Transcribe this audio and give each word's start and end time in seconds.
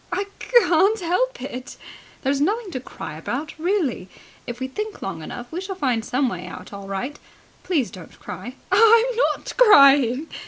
"I 0.11 0.23
c 0.39 0.49
can't 0.65 0.99
help 0.99 1.43
it!" 1.43 1.77
"There's 2.23 2.41
nothing 2.41 2.71
to 2.71 2.79
cry 2.79 3.19
about, 3.19 3.53
really! 3.59 4.09
If 4.47 4.59
we 4.59 4.67
think 4.67 5.03
long 5.03 5.21
enough, 5.21 5.51
we 5.51 5.61
shall 5.61 5.75
find 5.75 6.03
some 6.03 6.27
way 6.27 6.47
out 6.47 6.73
all 6.73 6.87
right. 6.87 7.19
Please 7.61 7.91
don't 7.91 8.19
cry." 8.19 8.55
"I'm 8.71 9.05
not 9.35 9.55
crying!" 9.57 10.25